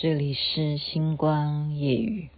[0.00, 2.28] 这里是星光夜雨。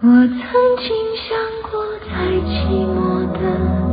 [0.00, 1.38] 我曾经想
[1.70, 2.08] 过，在
[2.42, 3.87] 寂寞的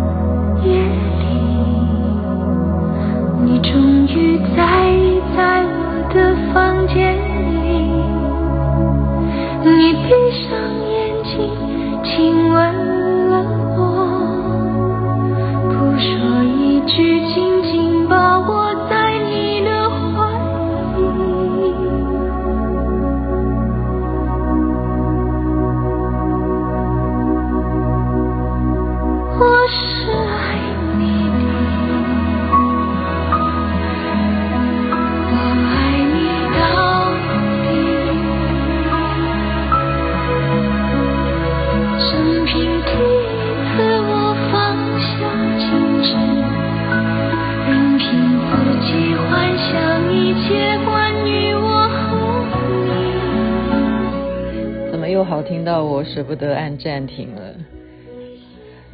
[56.16, 57.55] 舍不得按暂停了，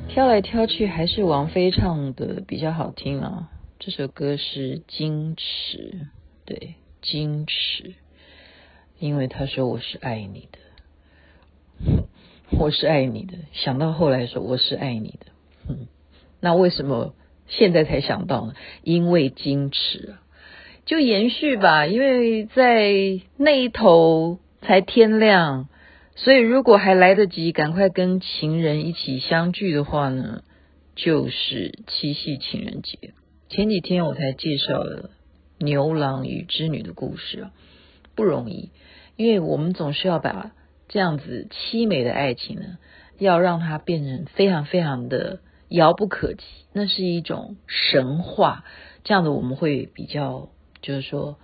[0.10, 3.52] 挑来挑去还是王菲唱的比较好听啊。
[3.78, 5.78] 这首歌是《矜持》，
[6.46, 6.74] 对，
[7.06, 7.84] 《矜持》，
[8.98, 12.00] 因为他说我是爱你的，
[12.58, 13.38] 我是爱你的。
[13.54, 15.76] 想到后来说我是爱你的，
[16.40, 17.14] 那为什么
[17.46, 18.56] 现在才想到呢？
[18.82, 20.24] 因为矜持啊，
[20.88, 25.68] 就延续吧，因为在那一头才天亮。
[26.16, 30.44] 所以，如果还来得及，赶快跟情人一起相聚的话呢，
[30.96, 33.14] 就是七夕情人节。
[33.50, 35.10] 前几天我才介绍了
[35.58, 37.52] 牛郎与织女的故事啊，
[38.16, 38.70] 不容易，
[39.16, 40.52] 因为我们总是要把
[40.90, 42.78] 这样子凄美的爱情呢，
[43.18, 48.66] 要让它变成非常非常的遥不可及，那是一种神话，
[49.04, 50.50] 这样子我们会比较
[50.82, 51.40] 就是说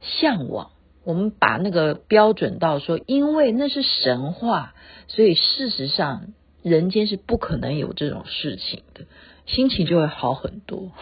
[0.00, 0.70] 向往。
[1.04, 4.74] 我们把那个标准到说，因为那是神话，
[5.08, 6.28] 所以事实上
[6.62, 9.04] 人间是不可能有这种事情的，
[9.46, 10.92] 心情就会好很多。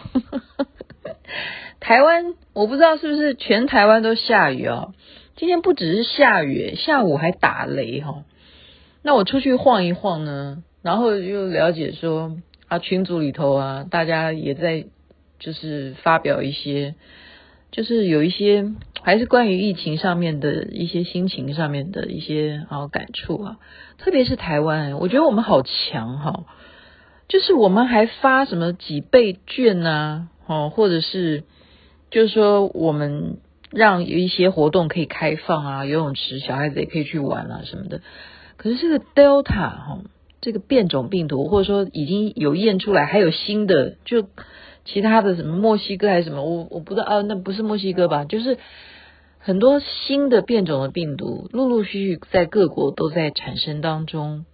[1.79, 4.93] 台湾我不知道是不是全台湾都下雨啊？
[5.35, 8.23] 今天不只是下雨，下午还打雷哈。
[9.03, 12.37] 那我出去晃一晃呢，然后又了解说
[12.67, 14.85] 啊，群组里头啊，大家也在
[15.39, 16.95] 就是发表一些。
[17.71, 18.69] 就是有一些
[19.01, 23.59] 还是关于疫情上面的一些心情上面的一些啊感触啊，
[23.97, 26.43] 特别是台湾，我觉得我们好强哈，
[27.29, 31.45] 就是我们还发什么几倍券呐，哦，或者是
[32.09, 33.37] 就是说我们
[33.71, 38.01] 让有一些活动可以开放啊，游泳池小孩子也可以去玩啊什么的。
[38.57, 39.99] 可是这个 Delta 哈，
[40.41, 44.27] 这个变种病毒，或者说已经有验出来，还有新的就。
[44.85, 48.25] 其他的什么墨西哥还是什么，我我不知道啊，那不是墨西哥吧？
[48.25, 48.57] 就是
[49.39, 54.45] 很多新的变种的病毒，陆陆续续在各国都在产生当中，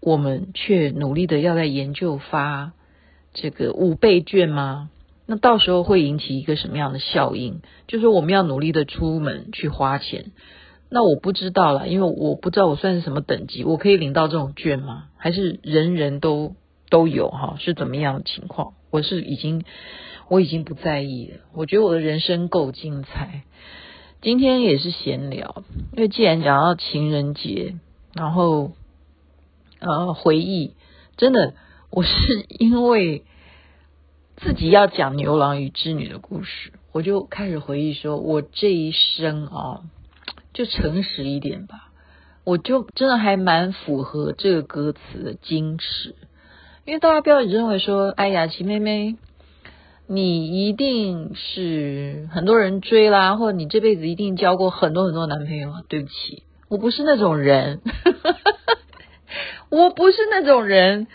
[0.00, 2.72] 我们却努力的要在研究发
[3.32, 4.90] 这个五倍券吗？
[5.26, 7.62] 那到时候会引起一个什么样的效应？
[7.86, 10.32] 就是我们要努力的出门去花钱，
[10.90, 15.04] 那我不知道了，因为我不知道我算是什么等级，我可以领到这种券吗？
[15.16, 16.54] 还是人人都
[16.94, 17.56] 都有哈？
[17.58, 18.74] 是怎么样的情况？
[18.92, 19.64] 我是已经，
[20.28, 21.40] 我已经不在意了。
[21.52, 23.42] 我觉得我的人生够精彩。
[24.22, 25.64] 今天也是闲聊，
[25.96, 27.74] 因为既然讲到情人节，
[28.12, 28.70] 然后
[29.80, 30.76] 呃回忆，
[31.16, 31.54] 真的，
[31.90, 32.12] 我是
[32.48, 33.24] 因为
[34.36, 39.82] 自己要讲牛郎与织女的故事，我就开始回忆说，我这一生啊，
[40.52, 41.90] 就诚实一点吧，
[42.44, 46.14] 我就真的还蛮符合这个歌词的矜持。
[46.86, 49.16] 因为大家不要认为说，哎呀，齐妹妹，
[50.06, 55.72] 你一定是很多人追啦，或者你这辈子一定交过很多很多男朋友。
[55.88, 57.80] 对不起，我不是那种人，
[59.70, 61.06] 我不是那种人。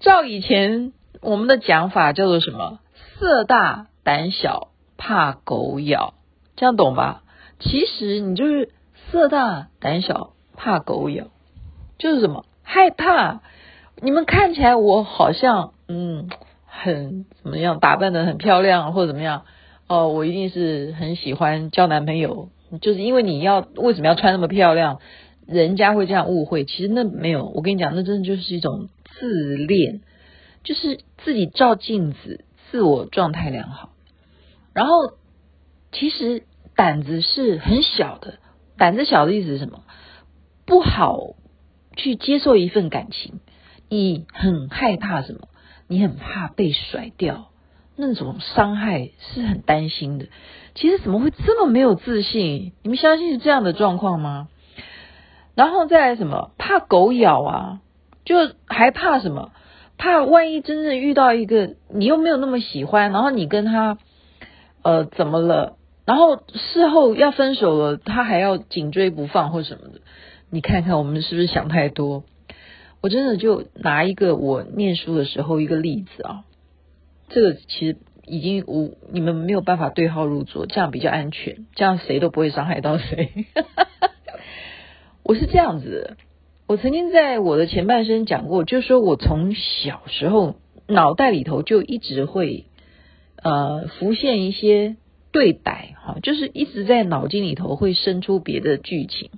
[0.00, 2.80] 照以前我们的讲法叫做什么？
[3.20, 6.14] 色大胆小怕狗咬，
[6.56, 7.22] 这样懂吧？
[7.60, 8.70] 其实你就是
[9.12, 11.28] 色大胆小怕狗咬，
[11.96, 12.44] 就是什么？
[12.64, 13.40] 害怕。
[14.02, 16.28] 你们看起来我好像嗯
[16.66, 19.44] 很怎么样，打扮得很漂亮或者怎么样
[19.86, 22.48] 哦，我一定是很喜欢交男朋友，
[22.80, 24.98] 就是因为你要为什么要穿那么漂亮，
[25.46, 26.64] 人家会这样误会。
[26.64, 30.00] 其实那没有，我跟你讲，那真的就是一种自恋，
[30.64, 33.90] 就是自己照镜子，自我状态良好。
[34.74, 35.12] 然后
[35.92, 36.42] 其实
[36.74, 38.34] 胆子是很小的，
[38.76, 39.84] 胆子小的意思是什么？
[40.66, 41.36] 不好
[41.96, 43.38] 去接受一份感情。
[43.94, 45.48] 你很害怕什么？
[45.86, 47.50] 你很怕被甩掉，
[47.94, 50.28] 那种伤害是很担心的。
[50.74, 52.72] 其实怎么会这么没有自信？
[52.82, 54.48] 你们相信是这样的状况吗？
[55.54, 56.52] 然后再来什么？
[56.56, 57.80] 怕狗咬啊，
[58.24, 58.36] 就
[58.66, 59.50] 还怕什么？
[59.98, 63.98] 怕万一真正遇到一个你又没有那么喜欢，然后你跟他
[64.80, 65.76] 呃怎么了？
[66.06, 70.00] 然后事后要分手了，他还要紧追不放或什么的。
[70.48, 72.24] 你看看我们是不是想太多？
[73.02, 76.44] 我真的就拿一个我念书的时候一个例子啊，
[77.28, 77.96] 这个其实
[78.26, 83.46] 已经无你们没有办法对号入座，这样比较安全，这样谁都不会伤害到谁。
[85.24, 86.16] 我是这样子的，
[86.68, 90.54] 我曾经在我的前半生讲过，就是说我从小时候
[90.86, 92.66] 脑袋里头就一直会
[93.42, 94.96] 呃浮现一些
[95.32, 99.30] 对白，哈，就是一直在脑筋里头会生出别的剧情。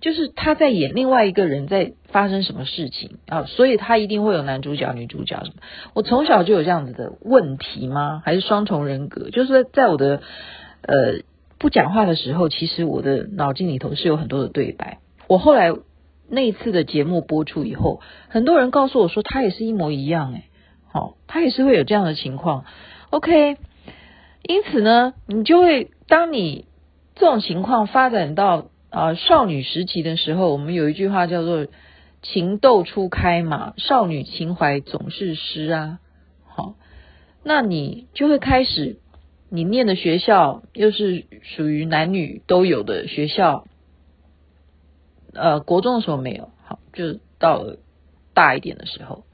[0.00, 5.54] 就是他在演另外一个人在发生什么事情啊，所以他一定会有男主角、女主角什么。
[5.92, 8.22] 我从小就有这样子的问题吗？
[8.24, 9.30] 还是双重人格？
[9.30, 10.22] 就是在我的
[10.82, 11.22] 呃
[11.58, 14.98] 不讲话的时候，其实我的脑筋里头是有很多的对白。
[15.26, 15.72] 我后来
[16.30, 20.44] 那一次的节目播出以后，很多人告诉我说他也是一模一样诶，
[20.92, 22.64] 好，他也是会有这样的情况。
[23.10, 23.56] OK，
[24.42, 26.66] 因此呢，你就会当你
[27.16, 28.68] 这种情况发展到。
[28.90, 31.66] 啊，少女时期的时候，我们有一句话叫做
[32.22, 35.98] “情窦初开”嘛，少女情怀总是诗啊。
[36.46, 36.74] 好，
[37.44, 38.96] 那你就会开始，
[39.50, 43.66] 你念的学校又是属于男女都有的学校。
[45.34, 47.66] 呃，国中的时候没有，好，就到
[48.32, 49.24] 大一点的时候，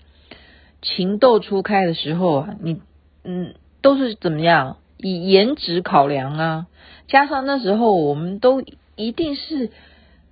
[0.82, 2.82] 情窦初开的时候啊，你
[3.22, 4.78] 嗯，都是怎么样？
[4.96, 6.66] 以颜值考量啊，
[7.06, 8.64] 加上那时候我们都。
[8.96, 9.70] 一定是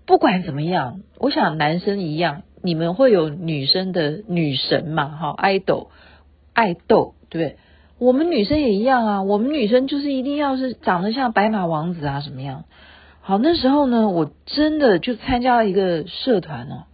[0.06, 5.08] 不管怎么样，我想男生一样，你们会有女生的女神嘛？
[5.08, 5.90] 哈，爱豆
[6.52, 7.58] 爱豆，对不对？
[7.98, 12.64] 我们女生也一样啊，我们女生就是一定要是长得像白马王子啊，什么样？
[13.20, 16.84] 好，那时候呢，我真的就参加了一个社团哦，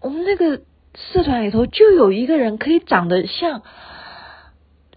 [0.00, 0.62] 我们那个
[0.94, 3.62] 社团里头就有一个人可以长得像，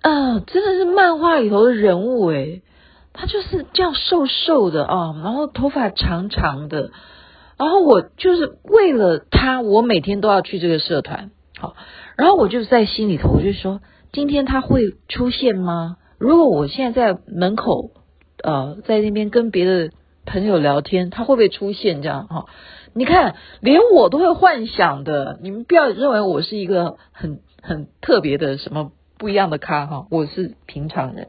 [0.02, 2.62] 啊、真的是漫画里头的人物诶。
[3.14, 6.92] 他就是这样瘦瘦的啊，然后头发长长的，
[7.58, 11.76] 然后我就是为了他，我每天都要去这个社团，好，
[12.18, 13.82] 然后我就在心里头我就说，
[14.12, 15.98] 今天他会出现吗？
[16.18, 17.92] 如果我现在在门口，
[18.44, 19.92] 呃，在那边跟别的
[20.26, 22.02] 朋友聊天，他会不会出现？
[22.02, 22.46] 这样哈，
[22.94, 31.28] 你看，连我都会幻想的，你们不要认为我是一个很很特别的什么不一样的咖哈，我是平常人。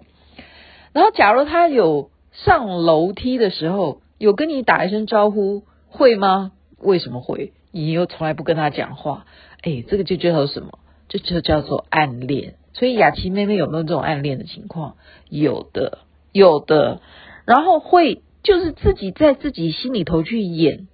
[0.92, 6.52] 然后，假如他有上楼梯的时候，有跟你打一声招呼，会吗？
[6.78, 7.52] 为什么会？
[7.70, 9.24] 你又从来不跟他讲话，
[9.62, 10.78] 哎，这个就叫做什么？
[11.08, 12.54] 这就叫做暗恋。
[12.74, 14.96] 所以雅琪妹妹有没有这种暗恋的情况？
[15.28, 15.98] 有的，
[16.32, 17.00] 有的。
[17.44, 20.88] 然后会就是自己在自己心里头去演，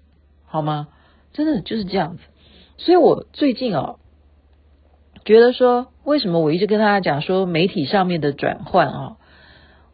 [0.45, 0.89] 好吗？
[1.33, 2.23] 真的就是这样子。
[2.77, 3.99] 所以我最近哦，
[5.25, 9.17] 觉得说，为什么我一直跟大家讲说媒体上面的转换啊？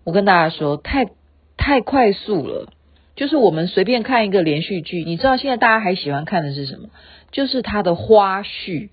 [0.04, 1.08] 我跟大家说，太
[1.56, 2.68] 太快速了。
[3.16, 6.88] 就是我们随便看一个连续剧，你知道现在大家还喜欢看的是什么？
[7.30, 8.88] 就是它的花絮，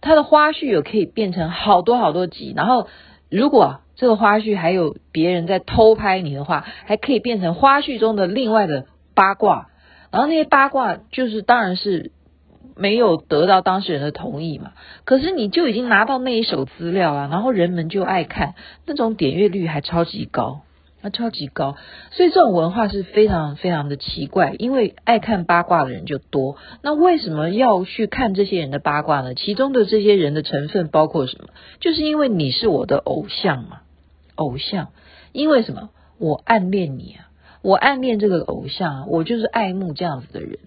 [0.00, 2.52] 它的花絮有可以变成好多好多集。
[2.56, 2.86] 然后，
[3.28, 9.68] 如果这个花絮还有别人在偷拍你的话，还可以变成花絮中的另外的八卦。
[10.12, 12.12] 然后那些八卦就是当然是
[12.76, 14.72] 没有得到当事人的同意嘛，
[15.04, 18.54] 可是你就已经拿到那一手资料啊，然后人们就爱看，
[18.86, 20.60] 那种点阅率还超级高，
[21.02, 21.76] 啊超级高，
[22.10, 29.34] 所以这种文化是非常非常的奇怪，因为爱看八卦的人就多，那为什么要去看这些人的八卦呢？
[29.34, 31.48] 其中的这些人的成分包括什么？
[31.80, 33.80] 就是因为你是我的偶像嘛，
[34.34, 34.88] 偶像，
[35.32, 35.90] 因为什么？
[36.18, 37.30] 我暗恋你啊，
[37.62, 40.58] 我暗恋这个偶像啊，我就是爱慕这样子的人，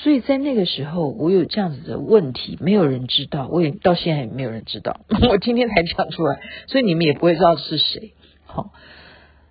[0.00, 8.12] 所以在那个时候，我有这样子的问题，没有人知道，我也到现在也没有人知道， 我今天才讲出来，所以你们也不会知道是谁。
[8.46, 8.70] 好，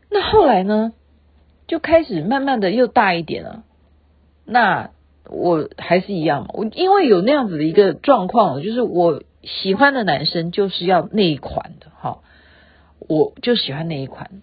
[0.10, 0.94] 那后来呢，
[1.68, 3.66] 就开始慢慢的又大一点了。
[4.46, 4.92] 那
[5.26, 12.24] 我还是一样，我因为有那样子的一个状况，就是我喜欢的男生就是要那一款的，好，
[13.00, 14.42] 我就喜欢那一款。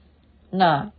[0.51, 0.93] 那。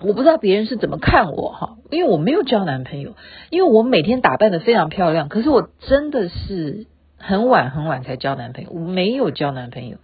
[0.00, 3.14] 我不知道别人是怎么看我哈，因为我没有交男朋友，
[3.50, 6.86] 因为我每天打扮得非常漂亮，可是我真的是
[7.16, 9.98] 很晚很晚才交男朋友，我没有交男朋友。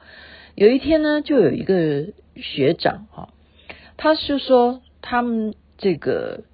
[0.55, 2.07] 有一天呢，就有一个
[2.37, 3.29] 学长哈，
[3.97, 6.45] 他是说他们这个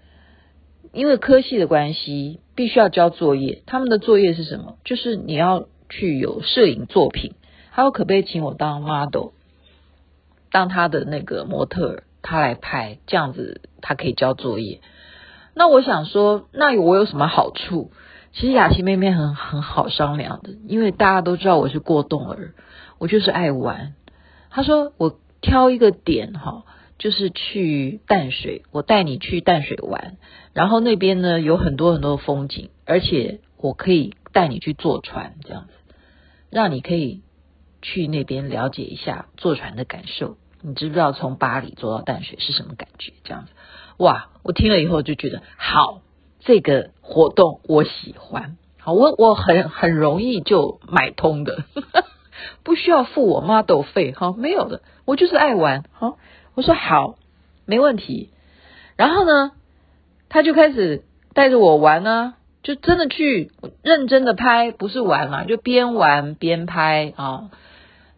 [0.93, 4.76] 因为科系的关系，必须要交作业，他们的作业是什么？
[4.85, 7.35] 就是你要去有摄影作品。
[7.71, 9.33] 还有可不可以请我当 model，
[10.50, 14.80] 当他的那个模特儿，他来拍，这样子他可以交作业。
[15.54, 17.92] 那我想说，那我有什么好处？
[18.33, 22.54] 其实雅琪妹妹很很好商量的，因为大家都知道我是过动儿，
[22.99, 23.95] 我就是爱玩。
[24.50, 26.64] 她说我挑一个点哈，
[26.99, 30.16] 就是去淡水，我带你去淡水玩，
[30.52, 35.95] 然后那边呢有很多很多的风景，而且我可以带你去坐船，这样子，
[36.50, 37.23] 让你可以
[37.83, 40.37] 去那边了解一下坐船的感受。
[40.66, 43.12] 你知不知道从巴黎坐到淡水是什么感觉？
[43.23, 43.52] 这样子。
[43.99, 44.30] 哇！
[44.42, 46.00] 我听了以后就觉得好，
[46.40, 48.56] 这个活动我喜欢。
[48.80, 51.62] 好，我我很很容易就买通的，
[52.64, 55.85] 不需要付我 model 费哈，没有的，我就是爱玩。
[55.92, 56.18] 好，
[56.54, 57.16] 我说好，
[57.64, 58.30] 没问题。
[58.96, 59.52] 然后呢，
[60.28, 67.50] 他就开始带着我玩呢，就真的去认真的拍，不是玩嘛，就边玩边拍啊。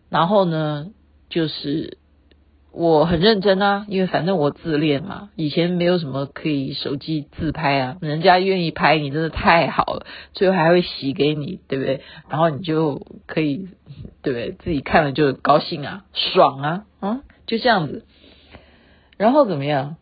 [0.08, 0.86] 然后呢，
[1.28, 1.98] 就是。
[2.78, 12.02] 我很认真啊，因为反正我自恋嘛，以前没有什么可以手机自拍啊，人家愿意拍你真的太好了，最后还会洗给你，对不对？
[12.28, 13.66] 然后你就可以，
[14.22, 14.52] 对不对？
[14.52, 18.04] 自己看了就高兴啊，爽啊，嗯，就这样子。
[19.16, 19.96] 然后怎么样？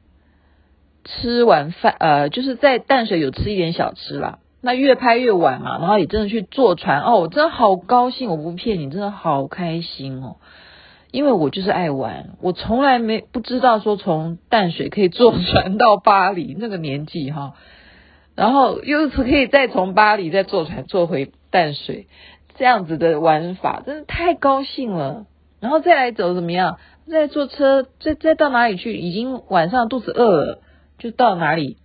[1.06, 4.38] 吃完饭，呃，就是在淡水有吃一点小吃啦。
[4.60, 10.36] 那越拍越晚嘛，然后也真的去坐船哦，我真的好高兴，我不骗你，真的好开心哦。
[11.10, 17.54] 因为我就是爱玩，我从来没不知道说从淡水可以坐 船到巴黎那个年纪哈，
[18.34, 22.06] 然后又是可以再从巴黎再坐船坐回淡水，
[22.56, 25.26] 这样子的玩法真的太高兴了。
[25.58, 26.78] 然后再来走怎么样？
[27.08, 28.96] 再坐车再再到哪里去？
[28.96, 30.62] 已经晚上肚子饿了，
[30.98, 31.78] 就到哪里？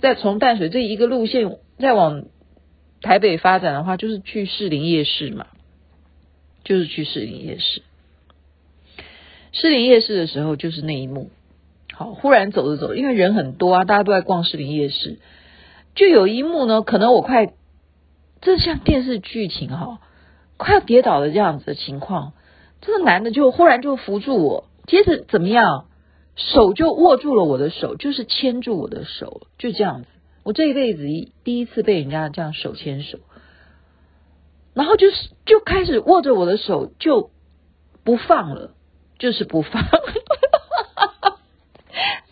[0.00, 2.24] 再从淡水这一个路线再往
[3.02, 5.46] 台北发展的话，就是去士林夜市嘛，
[6.64, 7.82] 就是去士林夜市。
[9.52, 11.30] 士林夜市的时候就是那一幕，
[11.92, 15.18] 好，忽然走着走，因为人很多啊，大家都在逛士林夜市，
[15.94, 17.52] 就有一幕呢，可能我快，
[18.40, 20.00] 这像电视剧情哈，
[20.56, 22.32] 快要跌倒的这样子的情况，
[22.80, 25.84] 这个男的就忽然就扶住我，接着怎么样，
[26.34, 30.08] 手就握住了我的手，就是牵住我的手，就这样子，
[30.44, 33.18] 我这一辈子一第一次被人家这样手牵手，
[34.72, 37.30] 然后就是就开始握着我的手就
[38.02, 38.70] 不放了。
[39.22, 39.84] 就是不放，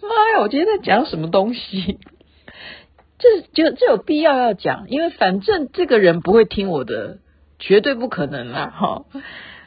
[0.02, 0.40] 妈呀！
[0.40, 2.00] 我今天在讲什么东西？
[3.16, 7.18] 这就这有必要要讲，因为反正这个人不会听我的，
[7.60, 9.04] 绝对不可能啦，哈，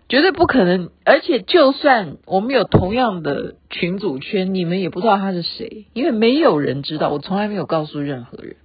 [0.10, 0.90] 绝对不可能。
[1.06, 7.08] 而且就算我们有同样的群组圈，你们也不知道他是谁，因为没有人知道。
[7.08, 8.58] 我从来没有告诉任何人，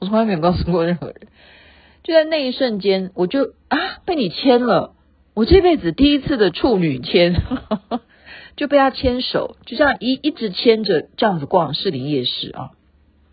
[0.00, 1.16] 我从来没有告诉过任何人。
[2.04, 4.94] 就在那一瞬间，我就啊，被你签了。
[5.34, 7.42] 我这辈子第一次的处女牵，
[8.54, 12.70] 就被他牵手，就这样一一直牵着这样子逛士林夜市啊，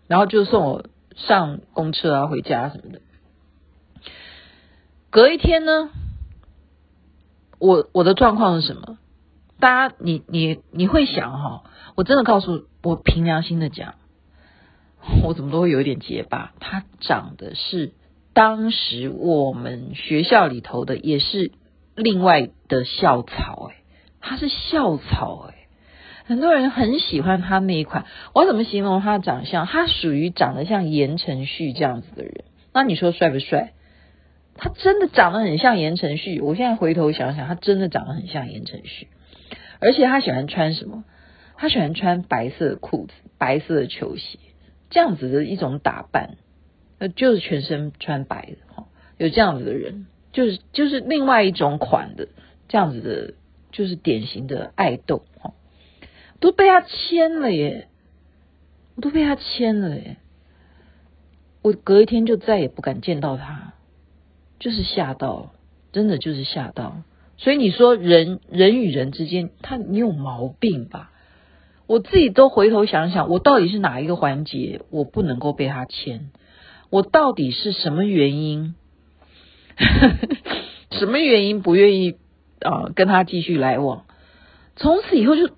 [0.08, 3.00] 然后就送我上公车啊回家什么的。
[5.10, 5.90] 隔一天呢，
[7.60, 8.98] 我我的状况是什么？
[9.60, 11.62] 大家你你你会想哈，
[11.94, 13.94] 我真的告诉我凭良心的讲，
[15.22, 16.52] 我怎么都会有一点结巴。
[16.58, 17.92] 他长得是
[18.32, 21.52] 当时我们学校里头的，也是。
[21.94, 23.76] 另外的校草，哎，
[24.20, 25.66] 他是校草，哎，
[26.24, 28.06] 很多人很喜欢他那一款。
[28.34, 29.66] 我怎么形容他的长相？
[29.66, 32.44] 他属于长得像言承旭这样子的人。
[32.72, 33.72] 那你说帅不帅？
[34.54, 36.40] 他真的长得很像言承旭。
[36.40, 39.08] 我现在回头想想，他真的长得很像言承旭。
[39.80, 41.04] 而且他喜欢穿什么？
[41.56, 44.38] 他喜欢穿白色的裤子、白色的球鞋，
[44.90, 46.36] 这样子的一种打扮，
[46.98, 48.86] 呃，就是全身穿白的哈。
[49.18, 50.06] 有这样子的人。
[50.32, 52.28] 就是就是另外一种款的
[52.68, 53.34] 这样子的，
[53.70, 55.52] 就是典型的爱豆哈，
[56.40, 57.88] 都被他签了耶，
[58.96, 60.16] 我都被他签了耶，
[61.62, 63.74] 我隔一天就再也不敢见到他，
[64.58, 65.52] 就是吓到，
[65.92, 67.02] 真的就是吓到。
[67.36, 71.10] 所以你说人人与人之间，他你有毛病吧？
[71.86, 76.30] 我自己都回头想想，我到底是哪一个环节我不能够被他签？
[76.88, 78.74] 我到底是什么原因？
[80.92, 82.18] 什么原因不愿意
[82.60, 84.04] 啊、跟他继续来往？
[84.76, 85.50] 从此以后就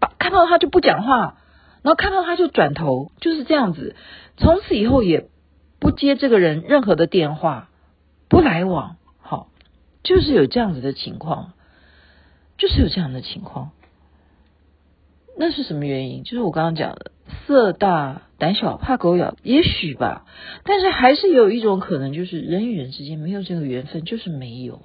[0.00, 1.38] 把看到他就不讲话，
[1.82, 3.94] 然后看到他就转头，就是这样子。
[4.36, 5.28] 从此以后也
[5.78, 7.70] 不接这个人任何的电话，
[8.28, 8.96] 不来往。
[9.20, 9.48] 好，
[10.02, 11.52] 就是有这样子的情况，
[12.56, 13.70] 就是有这样的情况。
[15.38, 16.24] 那是什么原因？
[16.24, 17.12] 就是我刚刚讲的。
[17.48, 20.26] 色大胆小怕狗咬，也许吧，
[20.64, 24.82] 但是还是有一种可能，就是人与人之间没有这个缘分，就是没有。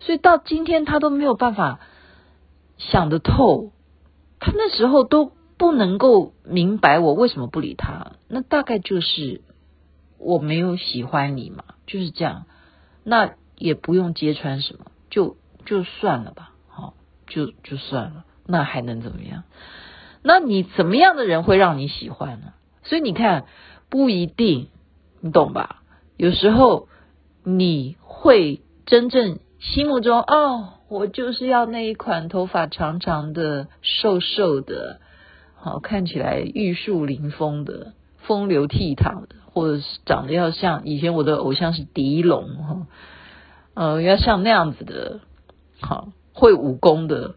[0.00, 1.80] 所以到今天他都没有办法
[2.78, 3.72] 想得透，
[4.40, 9.42] 他那时候都不能够明白我为什么不理他，那大概就是
[10.18, 12.46] 我没有喜欢你嘛，就是这样，
[13.04, 16.94] 那也不用揭穿什么，就就算了吧，好，
[17.26, 19.44] 就就算了，那还能怎么样？
[20.28, 22.52] 那你怎么样的人会让你喜欢呢？
[22.82, 23.44] 所以你看，
[23.88, 24.66] 不一定，
[25.20, 25.82] 你懂吧？
[26.16, 26.88] 有时候
[27.44, 34.98] 你会真正心目中哦，我就是要那一款头发长长的、瘦瘦的，
[35.54, 42.86] 好看起来玉树临风的、风流倜傥的，或者是长得要像以前我的偶像是狄龙哈，
[43.74, 45.20] 呃，要像那样子的，
[45.80, 47.36] 好会武功的。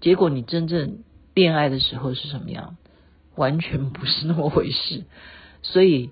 [0.00, 0.98] 结果你真正。
[1.38, 2.76] 恋爱的时候是什么样？
[3.36, 5.04] 完全不是那么回事。
[5.62, 6.10] 所以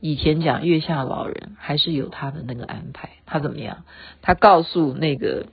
[0.00, 3.10] 以前讲月下老人还是有他的那个安排。
[3.24, 3.84] 他怎么样？
[4.20, 5.46] 他告诉那个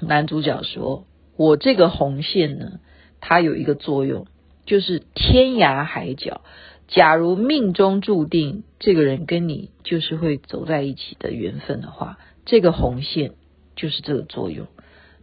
[0.00, 1.06] 男主角说
[1.38, 2.80] ：“我这个红线呢，
[3.20, 4.26] 它有一个作用，
[4.66, 6.42] 就是天涯海角。
[6.88, 13.32] 假如命中注定这个人跟你就是会走在一起的缘分的话，这个红线
[13.76, 14.66] 就是这个作用。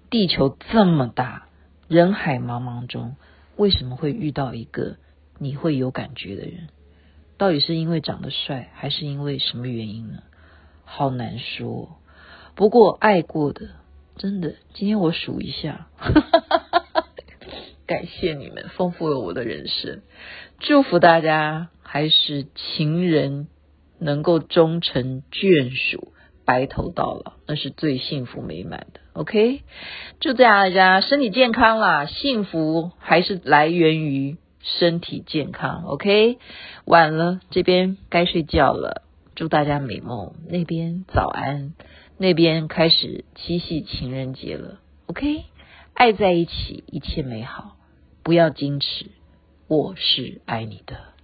[0.09, 1.43] 地球这么大。”
[1.87, 3.15] 人海茫茫中，
[3.55, 4.97] 为什么会遇到一个
[5.39, 6.67] 你会有感觉的人？
[7.37, 10.23] 到底是因为长得帅，还是因为什么原因呢？
[10.83, 11.97] 好难说。
[12.55, 13.69] 不过爱过的，
[14.17, 15.87] 真的，今天我数一下，
[17.85, 20.01] 感谢你们，丰富了我的人生。
[20.59, 23.47] 祝福大家，还是情人
[23.99, 26.11] 能够终成眷属。
[26.43, 29.01] 白头到老，那是最幸福美满的。
[29.17, 29.63] OK，
[30.19, 35.85] 祝，大家身体健康啦，幸福还是来源于身体健康。
[35.85, 36.37] OK，
[36.85, 39.01] 晚了，这边该睡觉了，
[39.33, 40.35] 祝大家美梦。
[40.47, 41.73] 那边早安，
[42.19, 44.77] 那边开始七夕情人节了。
[45.07, 45.45] OK，
[45.95, 47.75] 爱在一起，一切美好，
[48.21, 49.07] 不要矜持，
[49.67, 51.16] 我是爱你的。